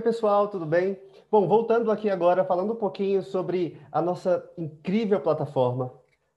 pessoal, 0.00 0.48
tudo 0.48 0.66
bem? 0.66 0.98
Bom, 1.30 1.46
voltando 1.46 1.90
aqui 1.90 2.10
agora, 2.10 2.44
falando 2.44 2.72
um 2.72 2.76
pouquinho 2.76 3.22
sobre 3.22 3.80
a 3.92 4.00
nossa 4.00 4.48
incrível 4.56 5.20
plataforma, 5.20 5.92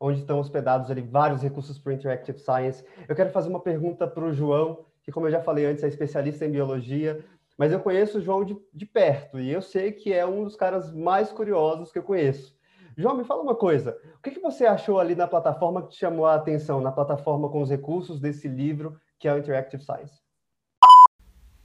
onde 0.00 0.20
estão 0.20 0.38
hospedados 0.38 0.90
ali 0.90 1.00
vários 1.00 1.42
recursos 1.42 1.78
para 1.78 1.94
Interactive 1.94 2.38
Science. 2.38 2.84
Eu 3.08 3.14
quero 3.14 3.30
fazer 3.30 3.48
uma 3.48 3.60
pergunta 3.60 4.06
para 4.06 4.24
o 4.24 4.32
João, 4.32 4.86
que, 5.02 5.12
como 5.12 5.26
eu 5.26 5.30
já 5.30 5.40
falei 5.42 5.66
antes, 5.66 5.84
é 5.84 5.88
especialista 5.88 6.46
em 6.46 6.50
biologia, 6.50 7.24
mas 7.58 7.72
eu 7.72 7.80
conheço 7.80 8.18
o 8.18 8.20
João 8.20 8.44
de, 8.44 8.56
de 8.72 8.86
perto 8.86 9.38
e 9.38 9.50
eu 9.50 9.60
sei 9.60 9.92
que 9.92 10.12
é 10.12 10.24
um 10.24 10.44
dos 10.44 10.56
caras 10.56 10.92
mais 10.92 11.30
curiosos 11.32 11.92
que 11.92 11.98
eu 11.98 12.02
conheço. 12.02 12.56
João, 12.96 13.16
me 13.16 13.24
fala 13.24 13.42
uma 13.42 13.54
coisa. 13.54 13.98
O 14.18 14.22
que, 14.22 14.30
que 14.30 14.40
você 14.40 14.66
achou 14.66 14.98
ali 14.98 15.14
na 15.14 15.26
plataforma 15.26 15.82
que 15.82 15.90
te 15.90 15.98
chamou 15.98 16.26
a 16.26 16.34
atenção, 16.34 16.80
na 16.80 16.92
plataforma 16.92 17.48
com 17.48 17.62
os 17.62 17.70
recursos 17.70 18.20
desse 18.20 18.48
livro, 18.48 18.98
que 19.18 19.26
é 19.26 19.34
o 19.34 19.38
Interactive 19.38 19.82
Science? 19.82 20.20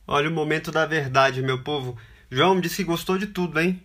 Olha 0.09 0.29
o 0.29 0.33
momento 0.33 0.71
da 0.71 0.85
verdade, 0.85 1.41
meu 1.41 1.61
povo. 1.61 1.97
João 2.31 2.61
disse 2.61 2.77
que 2.77 2.83
gostou 2.85 3.17
de 3.17 3.27
tudo, 3.27 3.59
hein? 3.59 3.83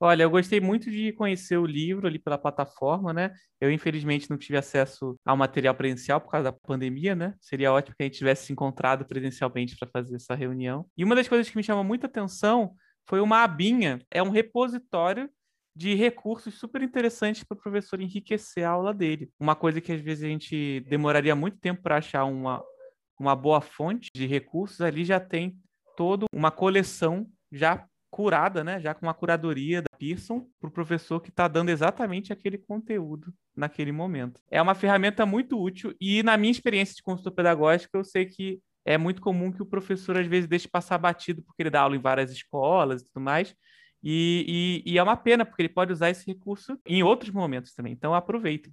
Olha, 0.00 0.24
eu 0.24 0.30
gostei 0.30 0.60
muito 0.60 0.90
de 0.90 1.12
conhecer 1.12 1.56
o 1.56 1.64
livro 1.64 2.08
ali 2.08 2.18
pela 2.18 2.36
plataforma, 2.36 3.12
né? 3.12 3.32
Eu, 3.60 3.70
infelizmente, 3.70 4.28
não 4.28 4.36
tive 4.36 4.58
acesso 4.58 5.14
ao 5.24 5.36
material 5.36 5.76
presencial 5.76 6.20
por 6.20 6.32
causa 6.32 6.50
da 6.50 6.52
pandemia, 6.52 7.14
né? 7.14 7.34
Seria 7.40 7.72
ótimo 7.72 7.94
que 7.96 8.02
a 8.02 8.06
gente 8.06 8.18
tivesse 8.18 8.46
se 8.46 8.52
encontrado 8.52 9.04
presencialmente 9.04 9.76
para 9.76 9.88
fazer 9.88 10.16
essa 10.16 10.34
reunião. 10.34 10.86
E 10.96 11.04
uma 11.04 11.14
das 11.14 11.28
coisas 11.28 11.48
que 11.48 11.56
me 11.56 11.62
chamou 11.62 11.84
muita 11.84 12.06
atenção 12.06 12.72
foi 13.08 13.20
uma 13.20 13.44
abinha, 13.44 14.00
é 14.10 14.20
um 14.20 14.30
repositório 14.30 15.30
de 15.74 15.94
recursos 15.94 16.58
super 16.58 16.82
interessantes 16.82 17.44
para 17.44 17.56
o 17.56 17.60
professor 17.60 18.00
enriquecer 18.00 18.64
a 18.64 18.70
aula 18.70 18.92
dele. 18.92 19.30
Uma 19.38 19.54
coisa 19.54 19.80
que 19.80 19.92
às 19.92 20.00
vezes 20.00 20.24
a 20.24 20.28
gente 20.28 20.80
demoraria 20.88 21.36
muito 21.36 21.58
tempo 21.58 21.80
para 21.80 21.98
achar 21.98 22.24
uma, 22.24 22.60
uma 23.18 23.34
boa 23.34 23.60
fonte 23.60 24.10
de 24.14 24.26
recursos, 24.26 24.80
ali 24.80 25.04
já 25.04 25.18
tem 25.18 25.56
toda 25.96 26.26
uma 26.32 26.50
coleção 26.50 27.26
já 27.50 27.86
curada, 28.10 28.64
né? 28.64 28.80
Já 28.80 28.94
com 28.94 29.06
uma 29.06 29.14
curadoria 29.14 29.82
da 29.82 29.98
Pearson 29.98 30.46
para 30.60 30.68
o 30.68 30.72
professor 30.72 31.20
que 31.20 31.30
está 31.30 31.46
dando 31.46 31.68
exatamente 31.68 32.32
aquele 32.32 32.58
conteúdo 32.58 33.32
naquele 33.54 33.92
momento. 33.92 34.40
É 34.50 34.62
uma 34.62 34.74
ferramenta 34.74 35.26
muito 35.26 35.60
útil 35.60 35.94
e 36.00 36.22
na 36.22 36.36
minha 36.36 36.50
experiência 36.50 36.94
de 36.94 37.02
consultor 37.02 37.32
pedagógico 37.32 37.96
eu 37.96 38.04
sei 38.04 38.26
que 38.26 38.60
é 38.84 38.96
muito 38.96 39.20
comum 39.20 39.52
que 39.52 39.62
o 39.62 39.66
professor 39.66 40.16
às 40.16 40.26
vezes 40.26 40.48
deixe 40.48 40.66
passar 40.66 40.96
batido 40.96 41.42
porque 41.42 41.62
ele 41.62 41.70
dá 41.70 41.82
aula 41.82 41.96
em 41.96 42.00
várias 42.00 42.30
escolas 42.30 43.02
e 43.02 43.04
tudo 43.04 43.20
mais. 43.20 43.54
E, 44.02 44.82
e, 44.86 44.92
e 44.92 44.98
é 44.98 45.02
uma 45.02 45.16
pena, 45.16 45.44
porque 45.44 45.62
ele 45.62 45.68
pode 45.68 45.92
usar 45.92 46.08
esse 46.08 46.24
recurso 46.26 46.78
em 46.86 47.02
outros 47.02 47.30
momentos 47.30 47.74
também. 47.74 47.92
Então 47.92 48.14
aproveitem. 48.14 48.72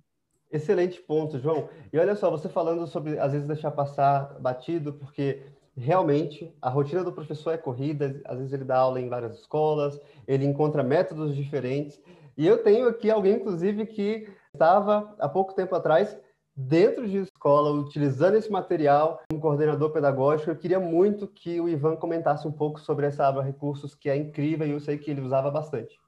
Excelente 0.51 1.01
ponto, 1.01 1.39
João. 1.39 1.69
E 1.91 1.97
olha 1.97 2.15
só, 2.15 2.29
você 2.29 2.47
falando 2.47 2.85
sobre 2.87 3.19
às 3.19 3.31
vezes 3.31 3.47
deixar 3.47 3.71
passar 3.71 4.39
batido, 4.39 4.93
porque 4.93 5.43
realmente 5.75 6.53
a 6.61 6.69
rotina 6.69 7.03
do 7.03 7.11
professor 7.11 7.51
é 7.51 7.57
corrida, 7.57 8.21
às 8.25 8.37
vezes 8.37 8.53
ele 8.53 8.63
dá 8.63 8.77
aula 8.77 9.01
em 9.01 9.09
várias 9.09 9.39
escolas, 9.39 9.99
ele 10.27 10.45
encontra 10.45 10.83
métodos 10.83 11.35
diferentes. 11.35 11.99
E 12.37 12.45
eu 12.45 12.61
tenho 12.63 12.87
aqui 12.87 13.09
alguém, 13.09 13.35
inclusive, 13.35 13.85
que 13.85 14.27
estava 14.53 15.15
há 15.19 15.27
pouco 15.27 15.53
tempo 15.53 15.75
atrás 15.75 16.17
dentro 16.55 17.07
de 17.07 17.17
escola, 17.17 17.69
utilizando 17.71 18.35
esse 18.35 18.49
material 18.49 19.21
como 19.29 19.41
coordenador 19.41 19.91
pedagógico. 19.91 20.49
Eu 20.49 20.55
queria 20.55 20.79
muito 20.79 21.27
que 21.27 21.59
o 21.59 21.67
Ivan 21.67 21.97
comentasse 21.97 22.47
um 22.47 22.51
pouco 22.51 22.79
sobre 22.79 23.05
essa 23.05 23.27
aba 23.27 23.41
recursos, 23.41 23.93
que 23.93 24.09
é 24.09 24.15
incrível 24.15 24.65
e 24.65 24.71
eu 24.71 24.79
sei 24.79 24.97
que 24.97 25.11
ele 25.11 25.21
usava 25.21 25.51
bastante. 25.51 25.99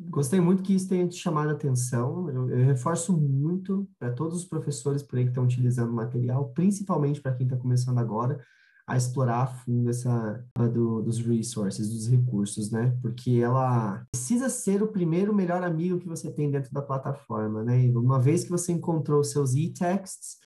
Gostei 0.00 0.40
muito 0.40 0.62
que 0.62 0.74
isso 0.74 0.88
tenha 0.88 1.08
te 1.08 1.16
chamado 1.16 1.50
a 1.50 1.52
atenção. 1.52 2.30
Eu, 2.30 2.50
eu 2.50 2.64
reforço 2.64 3.16
muito 3.16 3.88
para 3.98 4.12
todos 4.12 4.38
os 4.38 4.44
professores 4.44 5.02
por 5.02 5.18
aí 5.18 5.24
que 5.24 5.30
estão 5.30 5.44
utilizando 5.44 5.90
o 5.90 5.96
material, 5.96 6.50
principalmente 6.50 7.20
para 7.20 7.34
quem 7.34 7.46
está 7.46 7.56
começando 7.56 7.98
agora, 7.98 8.40
a 8.86 8.96
explorar 8.96 9.42
a 9.42 9.46
fundo 9.46 9.90
essa 9.90 10.42
do, 10.72 11.02
dos 11.02 11.18
resources, 11.18 11.90
dos 11.90 12.08
recursos, 12.08 12.70
né? 12.70 12.96
Porque 13.02 13.32
ela 13.32 14.02
precisa 14.10 14.48
ser 14.48 14.82
o 14.82 14.88
primeiro 14.88 15.34
melhor 15.34 15.62
amigo 15.64 15.98
que 15.98 16.08
você 16.08 16.30
tem 16.30 16.50
dentro 16.50 16.72
da 16.72 16.80
plataforma, 16.80 17.64
né? 17.64 17.84
E 17.84 17.90
uma 17.94 18.20
vez 18.20 18.44
que 18.44 18.50
você 18.50 18.72
encontrou 18.72 19.22
seus 19.24 19.54
e-texts. 19.54 20.38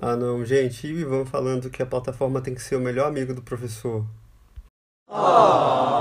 Ah, 0.00 0.16
não, 0.16 0.44
gente, 0.44 0.86
e 0.86 0.94
o 0.94 1.00
Ivan 1.00 1.26
falando 1.26 1.68
que 1.68 1.82
a 1.82 1.86
plataforma 1.86 2.40
tem 2.40 2.54
que 2.54 2.62
ser 2.62 2.76
o 2.76 2.80
melhor 2.80 3.08
amigo 3.08 3.34
do 3.34 3.42
professor. 3.42 4.06
Oh. 5.08 5.99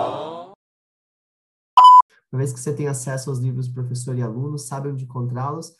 Uma 2.31 2.39
vez 2.39 2.53
que 2.53 2.59
você 2.59 2.73
tem 2.73 2.87
acesso 2.87 3.29
aos 3.29 3.39
livros 3.39 3.67
professor 3.67 4.17
e 4.17 4.21
aluno, 4.21 4.57
sabe 4.57 4.89
onde 4.89 5.03
encontrá-los, 5.03 5.73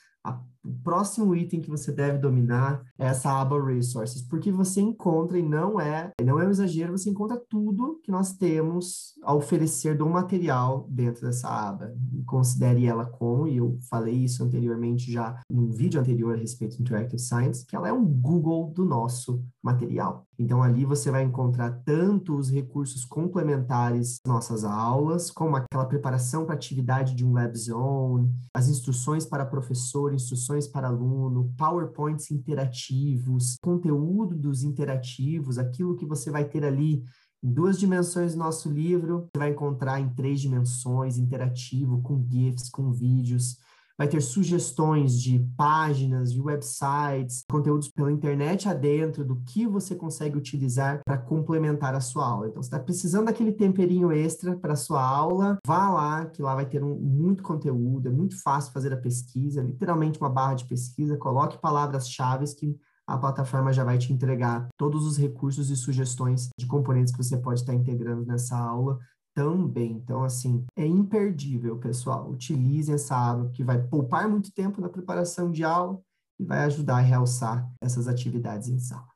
o 0.64 0.74
próximo 0.84 1.34
item 1.34 1.62
que 1.62 1.70
você 1.70 1.92
deve 1.92 2.18
dominar 2.18 2.84
é 2.98 3.08
essa 3.08 3.32
aba 3.32 3.64
Resources, 3.64 4.22
porque 4.22 4.52
você 4.52 4.82
encontra, 4.82 5.40
e 5.40 5.42
não 5.42 5.80
é, 5.80 6.12
não 6.22 6.40
é 6.40 6.46
um 6.46 6.50
exagero, 6.50 6.98
você 6.98 7.10
encontra 7.10 7.42
tudo 7.50 8.00
que 8.04 8.12
nós 8.12 8.34
temos 8.34 9.14
a 9.24 9.34
oferecer 9.34 9.98
do 9.98 10.06
material 10.08 10.86
dentro 10.90 11.26
dessa 11.26 11.48
aba. 11.48 11.94
Considere 12.26 12.86
ela 12.86 13.06
como, 13.06 13.48
e 13.48 13.58
eu 13.58 13.78
falei 13.90 14.16
isso 14.16 14.44
anteriormente 14.44 15.12
já 15.12 15.42
num 15.50 15.72
vídeo 15.72 16.00
anterior 16.00 16.36
a 16.36 16.38
respeito 16.38 16.76
do 16.76 16.82
Interactive 16.82 17.20
Science, 17.20 17.66
que 17.66 17.76
ela 17.76 17.88
é 17.88 17.94
um 17.94 18.06
Google 18.06 18.72
do 18.72 18.84
nosso 18.84 19.42
material. 19.62 20.26
Então, 20.38 20.64
ali 20.64 20.86
você 20.86 21.12
vai 21.12 21.24
encontrar 21.24 21.72
tanto 21.86 22.36
os 22.36 22.50
recursos 22.50 23.04
complementares 23.04 24.20
às 24.24 24.32
nossas 24.32 24.64
aulas, 24.64 25.30
como 25.30 25.56
aquela 25.56 25.86
preparação 25.86 26.46
para 26.46 26.56
atividade 26.56 27.14
de 27.14 27.26
um 27.26 27.34
Lab 27.34 27.58
Zone, 27.58 28.32
as 28.54 28.70
instruções 28.70 29.26
para 29.26 29.46
professor, 29.46 30.14
instruções 30.14 30.68
para 30.68 30.88
aluno, 30.88 31.54
PowerPoints 31.58 32.32
interativos, 32.32 33.58
conteúdo 33.62 34.36
dos 34.36 34.64
interativos, 34.64 35.58
aquilo 35.58 35.96
que 35.96 36.06
você 36.06 36.32
vai 36.32 36.46
ter 36.46 36.64
ali 36.64 37.04
em 37.42 37.52
duas 37.52 37.80
dimensões 37.80 38.34
do 38.34 38.40
nosso 38.40 38.70
livro, 38.70 39.30
você 39.34 39.40
vai 39.40 39.50
encontrar 39.52 40.00
em 40.00 40.10
três 40.10 40.42
dimensões, 40.42 41.18
interativo, 41.18 42.02
com 42.02 42.22
GIFs, 42.22 42.70
com 42.70 42.92
vídeos 42.92 43.58
vai 44.00 44.08
ter 44.08 44.22
sugestões 44.22 45.20
de 45.22 45.40
páginas, 45.58 46.32
de 46.32 46.40
websites, 46.40 47.44
conteúdos 47.52 47.90
pela 47.90 48.10
internet 48.10 48.70
adentro, 48.70 49.26
do 49.26 49.36
que 49.42 49.68
você 49.68 49.94
consegue 49.94 50.38
utilizar 50.38 51.02
para 51.06 51.18
complementar 51.18 51.94
a 51.94 52.00
sua 52.00 52.26
aula. 52.26 52.48
Então, 52.48 52.64
você 52.64 52.68
está 52.68 52.80
precisando 52.80 53.26
daquele 53.26 53.52
temperinho 53.52 54.10
extra 54.10 54.56
para 54.56 54.72
a 54.72 54.78
sua 54.78 55.06
aula, 55.06 55.58
vá 55.68 55.90
lá, 55.90 56.26
que 56.28 56.42
lá 56.42 56.56
vai 56.56 56.66
ter 56.66 56.82
um, 56.82 56.96
muito 56.96 57.44
conteúdo, 57.44 58.08
é 58.08 58.12
muito 58.12 58.42
fácil 58.42 58.72
fazer 58.72 58.94
a 58.94 58.98
pesquisa, 58.98 59.62
literalmente 59.62 60.18
uma 60.18 60.30
barra 60.30 60.54
de 60.54 60.66
pesquisa, 60.66 61.18
coloque 61.18 61.60
palavras-chave 61.60 62.40
que 62.56 62.80
a 63.06 63.18
plataforma 63.18 63.74
já 63.74 63.84
vai 63.84 63.98
te 63.98 64.14
entregar 64.14 64.70
todos 64.78 65.06
os 65.06 65.18
recursos 65.18 65.70
e 65.70 65.76
sugestões 65.76 66.48
de 66.58 66.66
componentes 66.66 67.12
que 67.12 67.22
você 67.22 67.36
pode 67.36 67.60
estar 67.60 67.74
integrando 67.74 68.26
nessa 68.26 68.58
aula 68.58 68.98
também. 69.40 69.92
Então, 69.94 70.24
assim, 70.24 70.66
é 70.76 70.86
imperdível, 70.86 71.78
pessoal. 71.78 72.30
Utilizem 72.30 72.96
essa 72.96 73.16
aba 73.16 73.50
que 73.50 73.64
vai 73.64 73.82
poupar 73.82 74.28
muito 74.28 74.52
tempo 74.54 74.82
na 74.82 74.90
preparação 74.90 75.50
de 75.50 75.64
aula 75.64 76.00
e 76.38 76.44
vai 76.44 76.60
ajudar 76.66 76.98
a 76.98 77.02
realçar 77.02 77.66
essas 77.82 78.08
atividades 78.08 78.68
em 78.68 78.80
sala. 78.80 79.08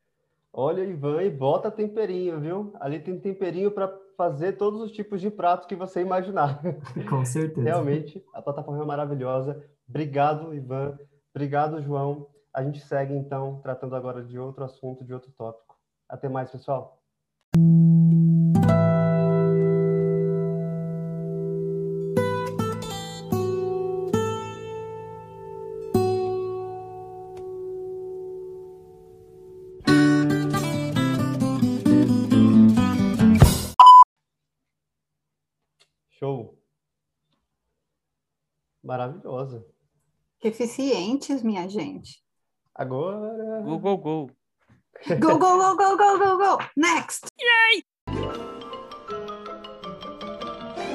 Olha, 0.51 0.84
Ivan, 0.84 1.23
e 1.23 1.29
bota 1.29 1.69
temperinho, 1.69 2.39
viu? 2.39 2.73
Ali 2.79 3.00
tem 3.00 3.19
temperinho 3.19 3.72
para 3.72 3.88
fazer 4.16 4.53
todos 4.53 4.79
os 4.81 4.91
tipos 4.91 5.19
de 5.19 5.29
pratos 5.29 5.67
que 5.67 5.75
você 5.75 6.01
imaginar. 6.01 6.61
Com 7.09 7.25
certeza. 7.25 7.67
Realmente, 7.67 8.23
a 8.34 8.41
plataforma 8.41 8.84
é 8.84 8.85
maravilhosa. 8.85 9.61
Obrigado, 9.90 10.53
Ivan. 10.53 10.97
Obrigado, 11.35 11.81
João. 11.81 12.28
A 12.53 12.63
gente 12.63 12.79
segue, 12.79 13.13
então, 13.13 13.59
tratando 13.61 13.95
agora 13.95 14.23
de 14.23 14.37
outro 14.37 14.64
assunto, 14.64 15.03
de 15.03 15.14
outro 15.14 15.31
tópico. 15.31 15.75
Até 16.08 16.29
mais, 16.29 16.52
pessoal. 16.52 17.03
Maravilhosa. 38.84 39.66
Eficientes, 40.44 41.41
minha 41.41 41.70
gente. 41.70 42.22
Agora. 42.76 43.62
Go, 43.64 43.80
go, 43.80 43.97
go. 43.97 44.32
Go, 45.20 45.38
go, 45.38 45.58
go, 45.58 45.76
go, 45.76 45.97
go, 45.97 46.18
go, 46.20 46.38
go. 46.38 46.58
Next. 46.76 47.26
Yay! 47.40 47.84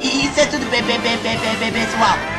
Isso 0.01 0.41
é 0.41 0.47
tudo 0.47 0.71
bem, 0.71 0.83
bem, 0.83 1.01
bem, 1.01 1.17
bem, 1.23 1.59
bem, 1.59 1.73
pessoal. 1.73 2.38